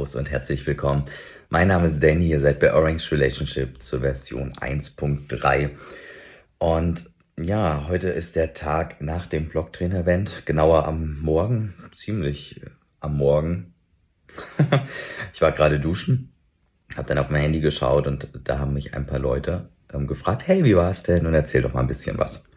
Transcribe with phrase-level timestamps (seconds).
[0.00, 1.04] Servus und herzlich willkommen.
[1.50, 5.70] Mein Name ist Danny, ihr seid bei Orange Relationship zur Version 1.3.
[6.56, 12.62] Und ja, heute ist der Tag nach dem Blocktrainer-Event, genauer am Morgen, ziemlich
[13.00, 13.74] am Morgen.
[15.34, 16.32] ich war gerade duschen,
[16.96, 20.48] habe dann auf mein Handy geschaut und da haben mich ein paar Leute ähm, gefragt,
[20.48, 21.26] hey, wie war es denn?
[21.26, 22.48] Und erzähl doch mal ein bisschen was.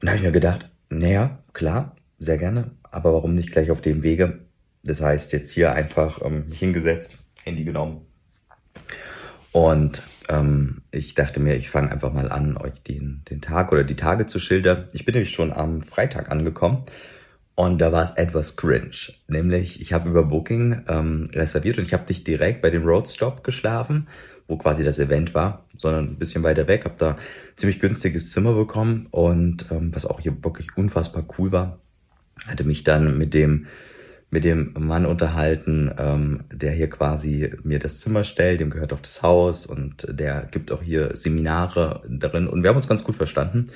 [0.00, 3.82] Und da habe ich mir gedacht, naja, klar, sehr gerne, aber warum nicht gleich auf
[3.82, 4.45] dem Wege?
[4.86, 8.06] Das heißt, jetzt hier einfach ähm, mich hingesetzt, Handy genommen.
[9.52, 13.84] Und ähm, ich dachte mir, ich fange einfach mal an, euch den, den Tag oder
[13.84, 14.88] die Tage zu schildern.
[14.92, 16.84] Ich bin nämlich schon am Freitag angekommen
[17.54, 19.14] und da war es etwas cringe.
[19.28, 23.44] Nämlich, ich habe über Booking ähm, reserviert und ich habe nicht direkt bei dem Roadstop
[23.44, 24.08] geschlafen,
[24.46, 26.84] wo quasi das Event war, sondern ein bisschen weiter weg.
[26.84, 27.16] Habe da
[27.56, 31.80] ziemlich günstiges Zimmer bekommen und ähm, was auch hier wirklich unfassbar cool war,
[32.46, 33.66] hatte mich dann mit dem
[34.30, 39.00] mit dem Mann unterhalten, ähm, der hier quasi mir das Zimmer stellt, dem gehört auch
[39.00, 43.16] das Haus und der gibt auch hier Seminare darin und wir haben uns ganz gut
[43.16, 43.66] verstanden.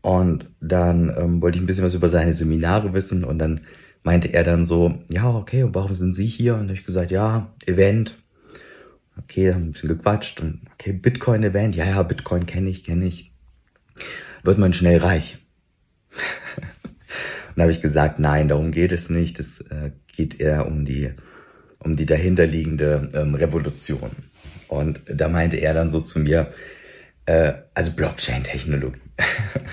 [0.00, 3.60] Und dann ähm, wollte ich ein bisschen was über seine Seminare wissen und dann
[4.02, 6.56] meinte er dann so, ja, okay, und warum sind Sie hier?
[6.56, 8.18] Und ich gesagt, ja, Event.
[9.16, 13.32] Okay, haben ein bisschen gequatscht und okay, Bitcoin-Event, ja, ja, Bitcoin kenne ich, kenne ich.
[14.42, 15.38] Wird man schnell reich?
[17.52, 19.38] Und da habe ich gesagt, nein, darum geht es nicht.
[19.38, 21.10] Es äh, geht eher um die,
[21.78, 24.10] um die dahinterliegende ähm, Revolution.
[24.68, 26.50] Und da meinte er dann so zu mir,
[27.26, 29.00] äh, also Blockchain-Technologie.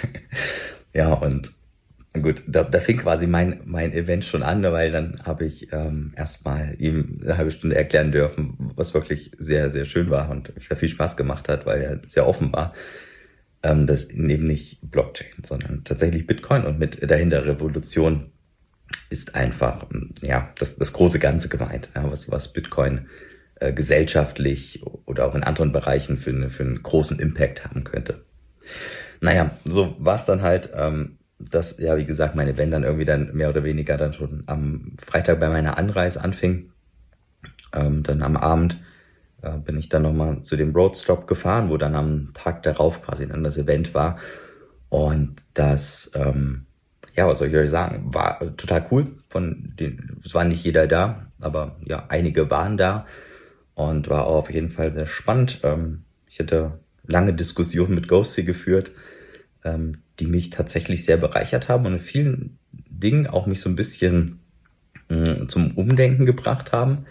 [0.94, 1.52] ja, und
[2.22, 6.12] gut, da, da fing quasi mein, mein Event schon an, weil dann habe ich ähm,
[6.18, 10.90] erstmal ihm eine halbe Stunde erklären dürfen, was wirklich sehr, sehr schön war und viel
[10.90, 12.74] Spaß gemacht hat, weil er sehr offen war
[13.64, 18.32] ähm, das eben nicht Blockchain, sondern tatsächlich Bitcoin und mit dahinter Revolution
[19.10, 19.86] ist einfach
[20.22, 23.08] ja das, das große Ganze gemeint, ja, was, was Bitcoin
[23.60, 28.26] äh, gesellschaftlich oder auch in anderen Bereichen für, eine, für einen großen Impact haben könnte.
[29.22, 33.06] Naja, so war es dann halt, ähm, dass, ja, wie gesagt, meine Band dann irgendwie
[33.06, 36.72] dann mehr oder weniger dann schon am Freitag bei meiner Anreise anfing.
[37.74, 38.82] Ähm, dann am Abend
[39.42, 43.28] äh, bin ich dann nochmal zu dem Roadstop gefahren, wo dann am Tag darauf quasi
[43.28, 44.18] dann das Event war.
[44.90, 46.66] Und das, ähm,
[47.16, 49.16] ja, was soll ich euch sagen, war total cool.
[49.30, 53.06] Von den, es war nicht jeder da, aber ja, einige waren da
[53.76, 55.60] und war auch auf jeden Fall sehr spannend.
[55.64, 58.92] Ähm, ich hatte lange Diskussionen mit Ghosty geführt,
[59.64, 63.76] ähm, die mich tatsächlich sehr bereichert haben und in vielen Dingen auch mich so ein
[63.76, 64.40] bisschen
[65.10, 67.06] mh, zum Umdenken gebracht haben.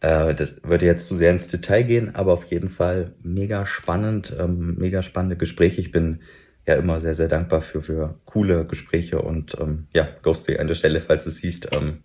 [0.00, 4.34] Äh, das würde jetzt zu sehr ins Detail gehen, aber auf jeden Fall mega spannend,
[4.38, 5.80] ähm, mega spannende Gespräche.
[5.80, 6.20] Ich bin
[6.66, 10.74] ja immer sehr, sehr dankbar für, für coole Gespräche und ähm, ja, Ghosty an der
[10.74, 12.02] Stelle, falls du es siehst, ähm,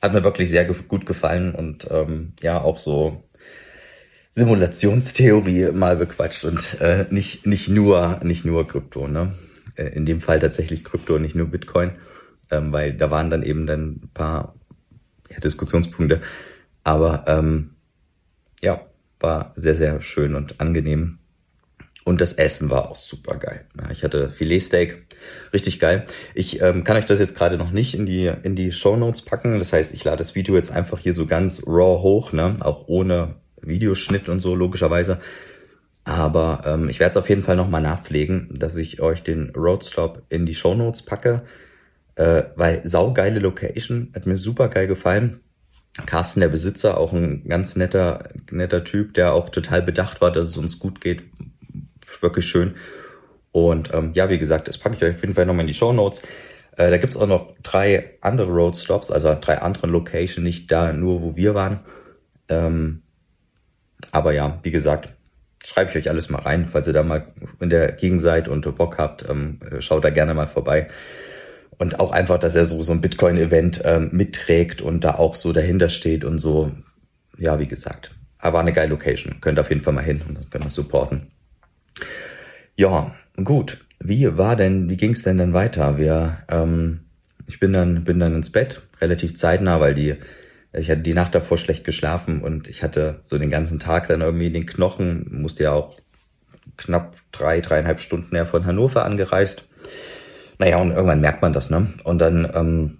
[0.00, 3.24] hat mir wirklich sehr ge gut gefallen und ähm, ja, auch so
[4.32, 9.34] Simulationstheorie mal bequatscht und äh, nicht, nicht nur, nicht nur Krypto, ne?
[9.74, 11.92] Äh, in dem Fall tatsächlich Krypto, nicht nur Bitcoin,
[12.50, 14.54] ähm, weil da waren dann eben dann ein paar
[15.30, 16.20] ja, Diskussionspunkte,
[16.84, 17.76] aber ähm,
[18.62, 18.86] ja,
[19.18, 21.18] war sehr, sehr schön und angenehm.
[22.04, 23.66] Und das Essen war auch super geil.
[23.78, 25.04] Ja, ich hatte Filetsteak,
[25.52, 26.06] richtig geil.
[26.34, 29.22] Ich ähm, kann euch das jetzt gerade noch nicht in die in die Show Notes
[29.22, 29.58] packen.
[29.58, 32.88] Das heißt, ich lade das Video jetzt einfach hier so ganz raw hoch, ne, auch
[32.88, 35.20] ohne Videoschnitt und so logischerweise.
[36.04, 40.22] Aber ähm, ich werde es auf jeden Fall nochmal nachpflegen, dass ich euch den Roadstop
[40.30, 41.42] in die Show Notes packe,
[42.14, 45.40] äh, weil saugeile Location, hat mir super geil gefallen.
[46.06, 50.48] Carsten, der Besitzer, auch ein ganz netter, netter Typ, der auch total bedacht war, dass
[50.48, 51.24] es uns gut geht.
[52.20, 52.76] Wirklich schön.
[53.52, 55.74] Und ähm, ja, wie gesagt, das packe ich euch auf jeden Fall nochmal in die
[55.74, 56.22] Show Notes.
[56.76, 61.22] Äh, da gibt's auch noch drei andere Roadstops, also drei andere Locations, nicht da nur,
[61.22, 61.80] wo wir waren.
[62.48, 63.02] Ähm,
[64.12, 65.12] aber ja, wie gesagt,
[65.64, 67.26] schreibe ich euch alles mal rein, falls ihr da mal
[67.58, 70.88] in der Gegend seid und Bock habt, ähm, schaut da gerne mal vorbei
[71.80, 75.54] und auch einfach, dass er so so ein Bitcoin-Event ähm, mitträgt und da auch so
[75.54, 76.72] dahinter steht und so.
[77.38, 79.40] Ja, wie gesagt, aber eine geile Location.
[79.40, 81.28] Könnt auf jeden Fall mal hin und könnt das supporten.
[82.76, 83.86] Ja, gut.
[83.98, 85.96] Wie war denn, wie ging es denn dann weiter?
[85.96, 87.00] Wir, ähm,
[87.46, 90.16] ich bin dann, bin dann ins Bett, relativ zeitnah, weil die,
[90.74, 94.20] ich hatte die Nacht davor schlecht geschlafen und ich hatte so den ganzen Tag dann
[94.20, 95.98] irgendwie den Knochen, musste ja auch
[96.76, 99.64] knapp drei, dreieinhalb Stunden näher von Hannover angereist
[100.60, 101.88] naja, und irgendwann merkt man das, ne?
[102.04, 102.98] Und dann, ähm,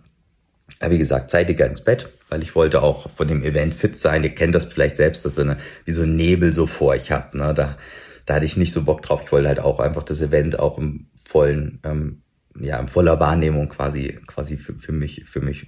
[0.89, 4.25] wie gesagt, zeitiger ins Bett, weil ich wollte auch von dem Event fit sein.
[4.25, 7.13] Ihr kennt das vielleicht selbst, dass so eine, wie so ein Nebel so vor ich
[7.13, 7.53] hab, ne?
[7.53, 7.77] Da,
[8.25, 9.21] da hatte ich nicht so Bock drauf.
[9.23, 12.23] Ich wollte halt auch einfach das Event auch im vollen, ähm,
[12.59, 15.67] ja, in voller Wahrnehmung quasi, quasi für, für mich, für mich,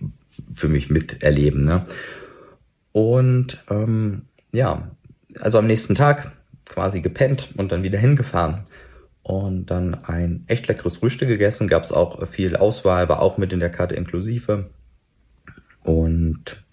[0.55, 1.85] für mich miterleben, ne?
[2.93, 4.91] Und ähm, ja,
[5.41, 6.33] also am nächsten Tag
[6.65, 8.65] quasi gepennt und dann wieder hingefahren
[9.23, 11.69] und dann ein echt leckeres Frühstück gegessen.
[11.69, 14.71] Gab es auch viel Auswahl, war auch mit in der Karte inklusive.
[15.85, 16.65] Und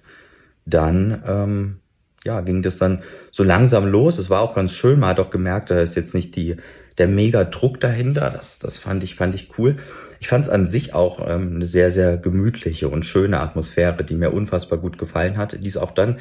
[0.66, 1.80] dann ähm,
[2.25, 3.01] ja, ging das dann
[3.31, 4.18] so langsam los.
[4.18, 5.00] Es war auch ganz schön.
[5.00, 6.57] Man hat auch gemerkt, da ist jetzt nicht die,
[6.98, 8.30] der mega Druck dahinter.
[8.30, 9.78] Das, das fand ich, fand ich cool.
[10.19, 14.16] Ich fand es an sich auch ähm, eine sehr, sehr gemütliche und schöne Atmosphäre, die
[14.16, 16.19] mir unfassbar gut gefallen hat, die es auch dann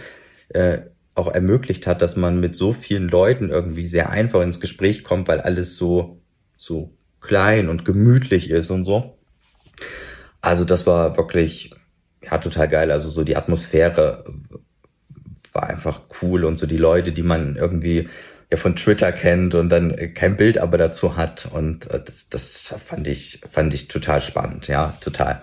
[0.51, 0.79] äh,
[1.19, 5.29] auch ermöglicht hat, dass man mit so vielen Leuten irgendwie sehr einfach ins Gespräch kommt,
[5.29, 6.21] weil alles so,
[6.57, 9.19] so klein und gemütlich ist und so.
[10.41, 11.71] Also das war wirklich,
[12.23, 12.91] ja, total geil.
[12.91, 14.25] Also so die Atmosphäre
[15.53, 18.09] war einfach cool und so die Leute, die man irgendwie
[18.51, 22.75] ja von Twitter kennt und dann kein Bild aber dazu hat und äh, das, das
[22.83, 25.43] fand ich fand ich total spannend, ja, total.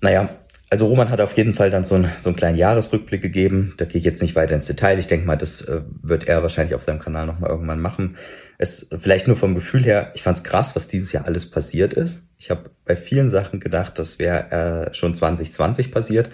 [0.00, 0.28] Naja,
[0.68, 3.74] also Roman hat auf jeden Fall dann so, ein, so einen kleinen Jahresrückblick gegeben.
[3.76, 4.98] Da gehe ich jetzt nicht weiter ins Detail.
[4.98, 8.16] Ich denke mal, das äh, wird er wahrscheinlich auf seinem Kanal nochmal irgendwann machen.
[8.58, 11.94] Es vielleicht nur vom Gefühl her, ich fand es krass, was dieses Jahr alles passiert
[11.94, 12.22] ist.
[12.38, 16.30] Ich habe bei vielen Sachen gedacht, das wäre äh, schon 2020 passiert.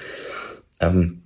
[0.80, 1.22] Ähm,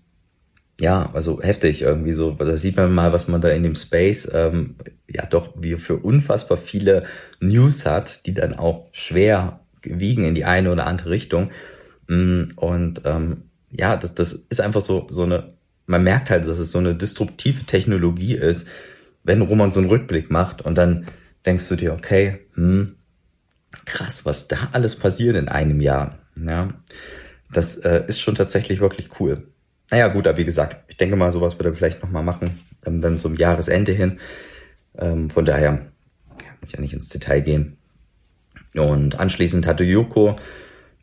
[0.81, 2.33] ja, also heftig irgendwie so.
[2.33, 4.77] Da sieht man mal, was man da in dem Space ähm,
[5.09, 7.05] ja doch wie für unfassbar viele
[7.41, 11.51] News hat, die dann auch schwer wiegen in die eine oder andere Richtung.
[12.09, 15.55] Mm, und ähm, ja, das, das ist einfach so, so eine,
[15.87, 18.67] man merkt halt, dass es so eine disruptive Technologie ist,
[19.25, 21.07] wenn Roman so einen Rückblick macht und dann
[21.45, 22.97] denkst du dir, okay, hm,
[23.85, 26.19] krass, was da alles passiert in einem Jahr.
[26.43, 26.75] Ja,
[27.53, 29.49] das äh, ist schon tatsächlich wirklich cool.
[29.91, 33.01] Naja, gut, aber wie gesagt, ich denke mal, sowas wird er vielleicht nochmal machen, ähm,
[33.01, 34.19] dann zum Jahresende hin.
[34.99, 37.79] Ähm, von daher ja, muss ich ja nicht ins Detail gehen.
[38.75, 40.37] Und anschließend hatte Yoko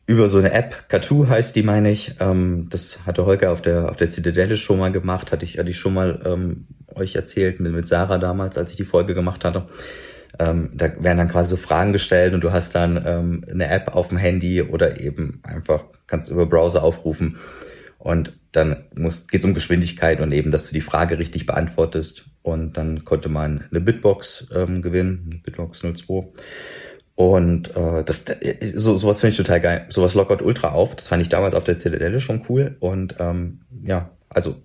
[0.06, 3.90] über so eine App, Katu heißt die, meine ich, ähm, das hatte Holger auf der,
[3.90, 7.60] auf der Zitadelle schon mal gemacht, hatte ich, hatte ich schon mal ähm, euch erzählt
[7.60, 9.68] mit, mit Sarah damals, als ich die Folge gemacht hatte.
[10.40, 13.96] Ähm, da werden dann quasi so Fragen gestellt und du hast dann ähm, eine App
[13.96, 17.38] auf dem Handy oder eben einfach kannst über Browser aufrufen
[18.04, 18.84] und dann
[19.32, 22.26] geht es um Geschwindigkeit und eben, dass du die Frage richtig beantwortest.
[22.42, 26.28] Und dann konnte man eine Bitbox ähm, gewinnen, eine Bitbox 02.
[27.16, 28.26] Und äh, das
[28.74, 29.86] so sowas finde ich total geil.
[29.90, 30.96] Sowas lockert ultra auf.
[30.96, 32.76] Das fand ich damals auf der Zitadelle schon cool.
[32.80, 34.56] Und ähm, ja, also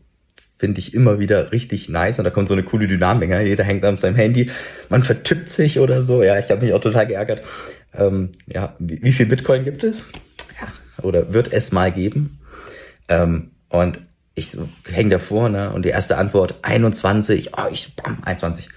[0.59, 2.19] finde ich immer wieder richtig nice.
[2.19, 3.31] Und da kommt so eine coole Dynamik.
[3.31, 3.41] Ja?
[3.41, 4.51] Jeder hängt an seinem Handy,
[4.89, 6.23] man vertippt sich oder so.
[6.23, 7.43] Ja, ich habe mich auch total geärgert.
[7.95, 10.07] Ähm, ja, wie, wie viel Bitcoin gibt es?
[10.61, 12.41] Ja, oder wird es mal geben?
[13.09, 14.01] Ähm, und
[14.35, 15.73] ich so, häng davor, ne?
[15.73, 18.69] Und die erste Antwort, 21, oh, ich, bam, 21.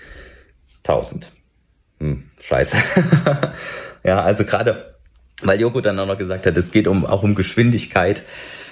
[2.02, 2.18] 1000.
[2.18, 2.78] Hm, scheiße.
[4.04, 4.86] ja, also gerade,
[5.44, 8.24] weil Joko dann auch noch gesagt hat, es geht um, auch um Geschwindigkeit,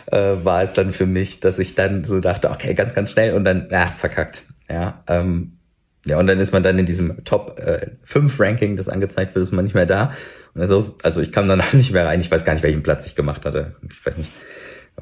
[0.07, 3.33] äh, war es dann für mich, dass ich dann so dachte, okay, ganz, ganz schnell
[3.33, 4.43] und dann, ja, verkackt.
[4.69, 5.57] Ja, ähm,
[6.05, 9.43] ja, und dann ist man dann in diesem Top äh, 5 Ranking, das angezeigt wird,
[9.43, 10.13] ist man nicht mehr da.
[10.53, 12.21] Und also, also ich kam dann auch nicht mehr rein.
[12.21, 13.75] Ich weiß gar nicht, welchen Platz ich gemacht hatte.
[13.91, 14.31] Ich weiß nicht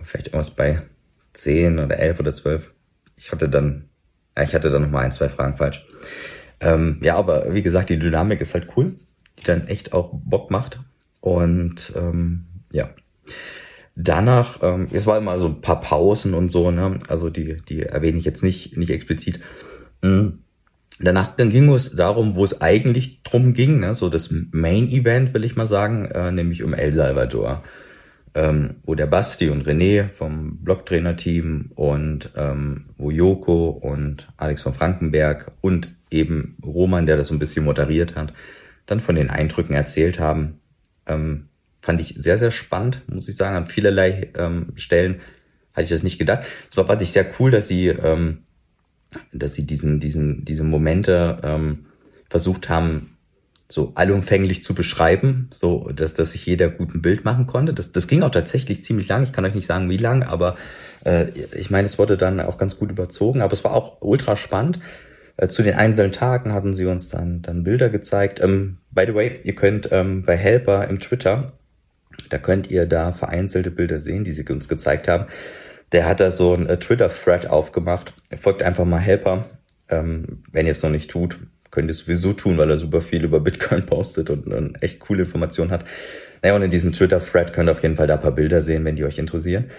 [0.04, 0.82] vielleicht irgendwas bei
[1.34, 2.72] 10 oder 11 oder 12.
[3.16, 3.90] Ich hatte dann,
[4.36, 5.86] ja, ich hatte dann noch mal ein, zwei Fragen falsch.
[6.59, 8.95] Ähm, ja, aber wie gesagt, die Dynamik ist halt cool,
[9.40, 10.80] die dann echt auch Bock macht.
[11.21, 12.90] Und ähm, ja,
[13.95, 16.99] danach, ähm, es war immer so ein paar Pausen und so, ne?
[17.07, 19.40] Also die, die erwähne ich jetzt nicht, nicht explizit.
[20.02, 20.40] Mhm.
[20.99, 23.94] Danach dann ging es darum, wo es eigentlich drum ging, ne?
[23.94, 27.61] so das Main Event, will ich mal sagen, äh, nämlich um El Salvador
[28.37, 34.76] ähm, wo der Basti und René vom Blocktrainer-Team und ähm, wo Joko und Alex von
[34.76, 38.33] Frankenberg und eben Roman, der das so ein bisschen moderiert hat,
[38.85, 40.59] dann von den Eindrücken erzählt haben.
[41.06, 41.49] Ähm,
[41.81, 43.56] fand ich sehr, sehr spannend, muss ich sagen.
[43.56, 45.21] An vielerlei ähm, Stellen
[45.73, 46.45] hatte ich das nicht gedacht.
[46.69, 48.40] Es war fand ich sehr cool, dass sie, ähm,
[49.31, 51.85] dass sie diesen, diesen, diese Momente ähm,
[52.30, 53.18] versucht haben,
[53.69, 57.73] so allumfänglich zu beschreiben, so dass, dass sich jeder gut ein Bild machen konnte.
[57.73, 59.23] Das, das ging auch tatsächlich ziemlich lang.
[59.23, 60.56] Ich kann euch nicht sagen, wie lang, aber
[61.04, 63.42] äh, ich meine, es wurde dann auch ganz gut überzogen.
[63.42, 64.80] Aber es war auch ultra spannend.
[65.38, 68.42] Äh, zu den einzelnen Tagen hatten sie uns dann, dann Bilder gezeigt.
[68.42, 71.54] Ähm, by the way, ihr könnt ähm, bei Helper im Twitter,
[72.30, 75.28] da könnt ihr da vereinzelte Bilder sehen, die sie uns gezeigt haben.
[75.92, 78.14] Der hat da so ein äh, Twitter-Thread aufgemacht.
[78.40, 79.46] Folgt einfach mal Helper,
[79.90, 81.40] ähm, wenn ihr es noch nicht tut
[81.72, 85.24] könnt ihr sowieso tun, weil er super viel über Bitcoin postet und, und echt coole
[85.24, 85.86] Informationen hat.
[86.42, 88.86] Naja, und in diesem Twitter-Thread könnt ihr auf jeden Fall da ein paar Bilder sehen,
[88.86, 89.72] wenn die euch interessieren.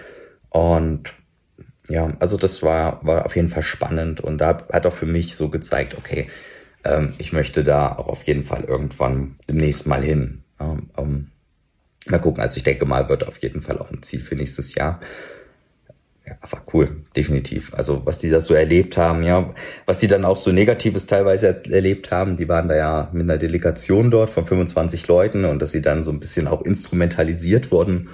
[0.49, 1.13] Und
[1.89, 5.35] ja, also das war, war auf jeden Fall spannend und da hat auch für mich
[5.35, 6.29] so gezeigt, okay,
[6.83, 10.43] ähm, ich möchte da auch auf jeden Fall irgendwann demnächst mal hin.
[10.59, 11.27] Ähm, ähm,
[12.05, 14.75] mal gucken, also ich denke mal, wird auf jeden Fall auch ein Ziel für nächstes
[14.75, 14.99] Jahr.
[16.25, 17.73] ja, war cool, definitiv.
[17.73, 19.49] Also was die da so erlebt haben, ja,
[19.87, 23.37] was die dann auch so Negatives teilweise erlebt haben, die waren da ja mit einer
[23.37, 28.09] Delegation dort von 25 Leuten und dass sie dann so ein bisschen auch instrumentalisiert wurden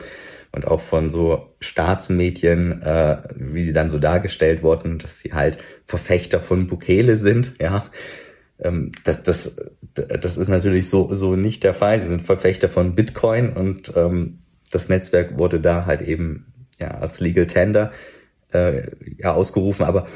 [0.56, 5.58] und auch von so Staatsmedien, äh, wie sie dann so dargestellt wurden, dass sie halt
[5.86, 7.86] Verfechter von Bukele sind, ja.
[8.58, 9.58] Ähm, das, das,
[9.94, 12.02] das ist natürlich so, so nicht der Fall.
[12.02, 14.40] Sie sind Verfechter von Bitcoin und ähm,
[14.72, 17.92] das Netzwerk wurde da halt eben ja, als Legal Tender
[18.54, 18.84] äh,
[19.18, 19.86] ja, ausgerufen.
[19.86, 20.08] Aber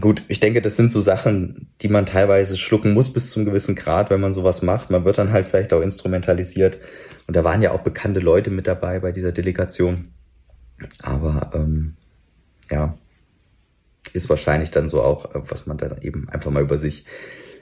[0.00, 3.74] gut, ich denke, das sind so Sachen, die man teilweise schlucken muss bis zum gewissen
[3.74, 4.90] Grad, wenn man sowas macht.
[4.90, 6.78] Man wird dann halt vielleicht auch instrumentalisiert.
[7.30, 10.08] Und da waren ja auch bekannte Leute mit dabei bei dieser Delegation.
[11.00, 11.94] Aber ähm,
[12.68, 12.98] ja,
[14.12, 17.04] ist wahrscheinlich dann so auch, äh, was man dann eben einfach mal über sich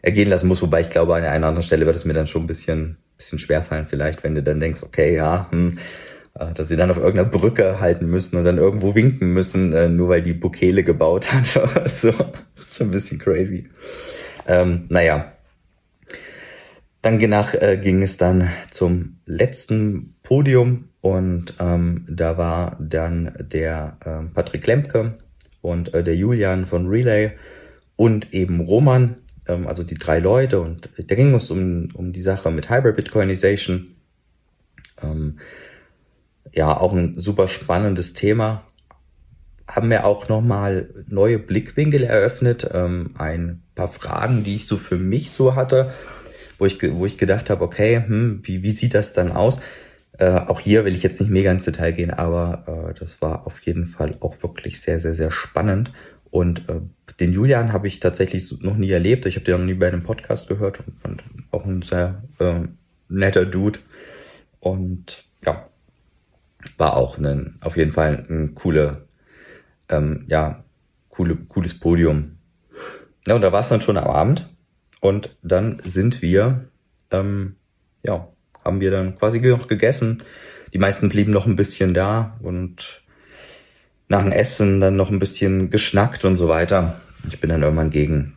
[0.00, 0.62] ergehen lassen muss.
[0.62, 3.38] Wobei ich glaube, an einer anderen Stelle wird es mir dann schon ein bisschen, bisschen
[3.38, 5.78] schwerfallen, vielleicht, wenn du dann denkst, okay, ja, hm,
[6.32, 9.90] äh, dass sie dann auf irgendeiner Brücke halten müssen und dann irgendwo winken müssen, äh,
[9.90, 11.44] nur weil die Bukele gebaut hat.
[11.90, 13.68] so, das ist schon ein bisschen crazy.
[14.46, 15.30] Ähm, naja.
[17.02, 23.96] Dann nach, äh, ging es dann zum letzten Podium und ähm, da war dann der
[24.04, 25.18] äh, Patrick Lemke
[25.62, 27.32] und äh, der Julian von Relay
[27.94, 32.20] und eben Roman, ähm, also die drei Leute und da ging es um, um die
[32.20, 33.94] Sache mit Hybrid Bitcoinization.
[35.00, 35.38] Ähm,
[36.52, 38.64] ja, auch ein super spannendes Thema.
[39.70, 42.68] Haben mir auch nochmal neue Blickwinkel eröffnet.
[42.72, 45.92] Ähm, ein paar Fragen, die ich so für mich so hatte,
[46.58, 49.60] wo ich, wo ich gedacht habe, okay, hm, wie, wie sieht das dann aus?
[50.18, 53.46] Äh, auch hier will ich jetzt nicht mega ins Detail gehen, aber äh, das war
[53.46, 55.92] auf jeden Fall auch wirklich sehr, sehr, sehr spannend.
[56.30, 56.80] Und äh,
[57.20, 59.26] den Julian habe ich tatsächlich noch nie erlebt.
[59.26, 62.60] Ich habe den noch nie bei einem Podcast gehört und fand auch ein sehr äh,
[63.08, 63.78] netter Dude.
[64.60, 65.68] Und ja,
[66.76, 69.06] war auch ein, auf jeden Fall ein coole,
[69.88, 70.64] ähm, ja,
[71.08, 72.38] coole, cooles Podium.
[73.26, 74.48] Ja, und da war es dann schon am Abend
[75.00, 76.68] und dann sind wir,
[77.10, 77.56] ähm,
[78.02, 78.28] ja,
[78.64, 80.22] haben wir dann quasi noch gegessen.
[80.72, 83.02] Die meisten blieben noch ein bisschen da und
[84.08, 87.00] nach dem Essen dann noch ein bisschen geschnackt und so weiter.
[87.28, 88.36] Ich bin dann irgendwann gegen,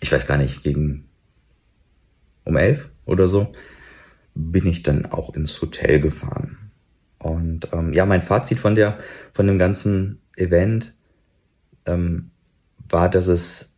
[0.00, 1.08] ich weiß gar nicht, gegen
[2.44, 3.52] um elf oder so,
[4.34, 6.70] bin ich dann auch ins Hotel gefahren.
[7.18, 8.98] Und ähm, ja, mein Fazit von der,
[9.32, 10.94] von dem ganzen Event
[11.86, 12.30] ähm,
[12.88, 13.71] war, dass es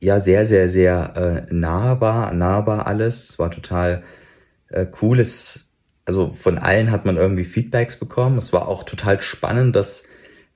[0.00, 3.30] ja sehr, sehr, sehr äh, nah war, nah war alles.
[3.30, 4.02] Es war total
[4.68, 5.20] äh, cool.
[5.20, 5.70] Es,
[6.06, 8.38] also von allen hat man irgendwie Feedbacks bekommen.
[8.38, 10.04] Es war auch total spannend, dass,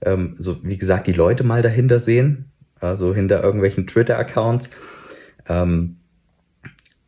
[0.02, 4.70] ähm, so wie gesagt, die Leute mal dahinter sehen, also hinter irgendwelchen Twitter-Accounts.
[5.46, 5.98] Ähm,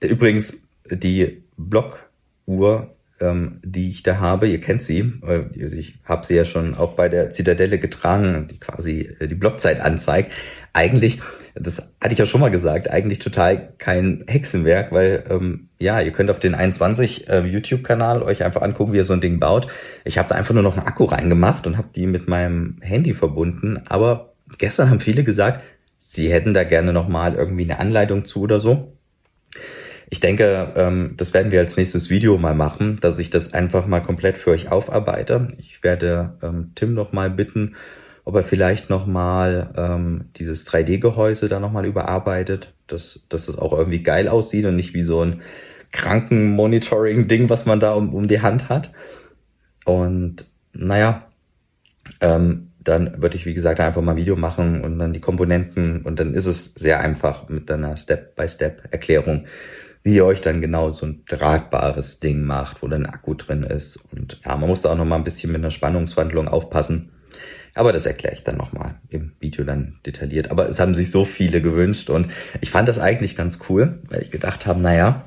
[0.01, 2.91] übrigens, die Blog-Uhr
[3.21, 4.49] ähm, die ich da habe.
[4.49, 5.13] Ihr kennt sie.
[5.23, 9.35] Also ich habe sie ja schon auch bei der Zitadelle getragen, die quasi äh, die
[9.35, 10.33] Blockzeit anzeigt.
[10.77, 11.21] Eigentlich,
[11.55, 16.13] das hatte ich ja schon mal gesagt, eigentlich total kein Hexenwerk, weil ähm, ja, ihr
[16.13, 19.69] könnt auf den 21 äh, YouTube-Kanal euch einfach angucken, wie ihr so ein Ding baut.
[20.05, 23.15] Ich habe da einfach nur noch einen Akku reingemacht und habe die mit meinem Handy
[23.15, 23.81] verbunden.
[23.89, 25.65] Aber gestern haben viele gesagt,
[25.97, 28.93] sie hätten da gerne noch mal irgendwie eine Anleitung zu oder so.
[30.11, 33.87] Ich denke, ähm, das werden wir als nächstes Video mal machen, dass ich das einfach
[33.87, 35.55] mal komplett für euch aufarbeite.
[35.57, 37.77] Ich werde ähm, Tim noch mal bitten,
[38.27, 43.57] ob er vielleicht noch mal ähm, dieses 3D-Gehäuse da noch mal überarbeitet, dass, dass das
[43.57, 45.43] auch irgendwie geil aussieht und nicht wie so ein
[45.93, 48.91] Krankenmonitoring-Ding, was man da um, um die Hand hat.
[49.85, 51.29] Und naja,
[52.21, 56.03] ähm, dann würde ich, wie gesagt, einfach mal ein Video machen und dann die Komponenten
[56.03, 59.47] und dann ist es sehr einfach mit einer Step-by-Step-Erklärung,
[60.03, 63.63] wie ihr euch dann genau so ein tragbares Ding macht, wo dann ein Akku drin
[63.63, 64.05] ist.
[64.11, 67.13] Und ja, man muss da auch noch mal ein bisschen mit einer Spannungswandlung aufpassen.
[67.77, 70.51] Aber das erkläre ich dann nochmal im Video dann detailliert.
[70.51, 72.29] Aber es haben sich so viele gewünscht und
[72.61, 75.25] ich fand das eigentlich ganz cool, weil ich gedacht habe, naja,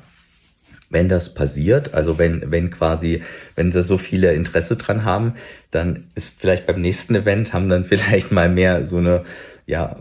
[0.90, 3.22] wenn das passiert, also wenn, wenn quasi,
[3.54, 5.34] wenn da so viele Interesse dran haben,
[5.70, 9.24] dann ist vielleicht beim nächsten Event haben dann vielleicht mal mehr so eine,
[9.66, 9.96] ja,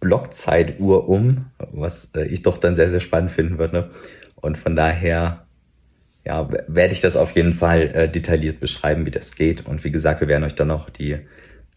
[0.00, 3.90] Blockzeituhr um, was äh, ich doch dann sehr, sehr spannend finden würde.
[4.36, 5.46] Und von daher
[6.26, 9.66] ja, werde ich das auf jeden Fall äh, detailliert beschreiben, wie das geht.
[9.66, 11.18] Und wie gesagt, wir werden euch dann noch die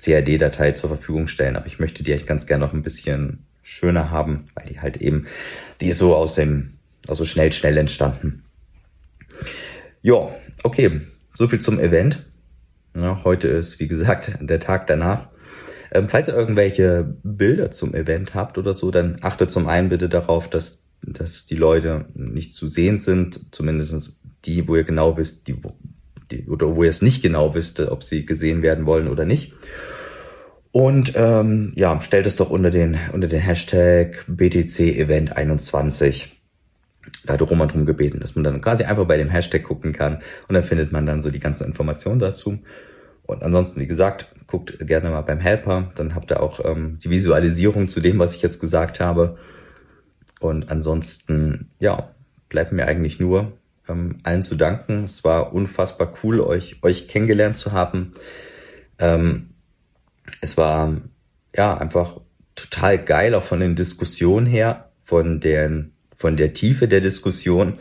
[0.01, 1.55] CAD-Datei zur Verfügung stellen.
[1.55, 4.97] Aber ich möchte die echt ganz gerne noch ein bisschen schöner haben, weil die halt
[4.97, 5.27] eben,
[5.81, 6.73] die ist so aus dem,
[7.07, 8.43] also schnell, schnell entstanden.
[10.01, 10.29] Ja,
[10.63, 11.01] okay,
[11.33, 12.25] so viel zum Event.
[12.95, 15.29] Ja, heute ist, wie gesagt, der Tag danach.
[15.91, 20.09] Ähm, falls ihr irgendwelche Bilder zum Event habt oder so, dann achtet zum einen bitte
[20.09, 25.47] darauf, dass, dass die Leute nicht zu sehen sind, zumindest die, wo ihr genau wisst,
[25.47, 25.55] die,
[26.31, 29.53] die, oder wo ihr es nicht genau wisst, ob sie gesehen werden wollen oder nicht.
[30.71, 36.33] Und ähm, ja, stellt es doch unter den, unter den Hashtag BTC Event 21.
[37.25, 40.21] Da hat Roman drum gebeten, dass man dann quasi einfach bei dem Hashtag gucken kann
[40.47, 42.59] und dann findet man dann so die ganzen Informationen dazu.
[43.25, 47.09] Und ansonsten, wie gesagt, guckt gerne mal beim Helper, dann habt ihr auch ähm, die
[47.09, 49.37] Visualisierung zu dem, was ich jetzt gesagt habe.
[50.39, 52.11] Und ansonsten, ja,
[52.49, 53.53] bleibt mir eigentlich nur
[53.87, 55.03] ähm, allen zu danken.
[55.03, 58.11] Es war unfassbar cool, euch, euch kennengelernt zu haben.
[58.99, 59.51] Ähm,
[60.41, 61.01] es war
[61.55, 62.19] ja einfach
[62.55, 67.79] total geil, auch von den Diskussionen her, von den, von der Tiefe der Diskussion,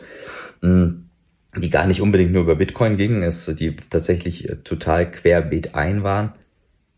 [0.61, 1.09] hm,
[1.57, 6.03] die gar nicht unbedingt nur über Bitcoin gingen, es die tatsächlich äh, total querbeet ein
[6.03, 6.33] waren.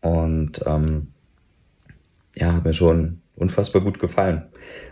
[0.00, 1.08] Und ähm,
[2.36, 4.44] ja, hat mir schon unfassbar gut gefallen.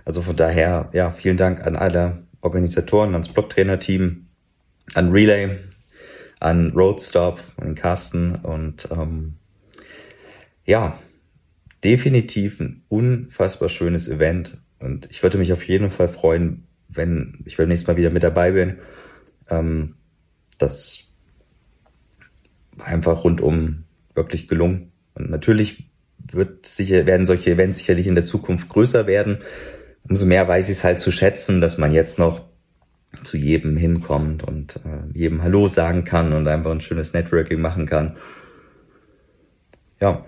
[0.04, 4.26] Also von daher, ja, vielen Dank an alle Organisatoren, ans Blocktrainer-Team,
[4.94, 5.56] an Relay,
[6.40, 9.34] an Roadstop, an Carsten und ähm,
[10.64, 10.98] ja,
[11.84, 17.56] definitiv ein unfassbar schönes Event und ich würde mich auf jeden Fall freuen, wenn ich
[17.56, 18.78] beim nächsten Mal wieder mit dabei bin.
[19.50, 19.94] Ähm,
[20.58, 21.08] das
[22.76, 24.92] war einfach rundum wirklich gelungen.
[25.14, 25.90] Und natürlich
[26.32, 29.38] wird sicher, werden solche Events sicherlich in der Zukunft größer werden.
[30.08, 32.44] Umso mehr weiß ich es halt zu schätzen, dass man jetzt noch
[33.22, 37.86] zu jedem hinkommt und äh, jedem Hallo sagen kann und einfach ein schönes Networking machen
[37.86, 38.16] kann.
[40.00, 40.24] Ja,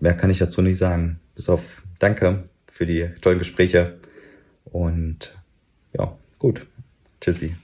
[0.00, 1.20] mehr kann ich dazu nicht sagen.
[1.34, 3.98] Bis auf Danke für die tollen Gespräche
[4.64, 5.36] und
[5.92, 6.66] ja, gut.
[7.20, 7.56] Tschüssi.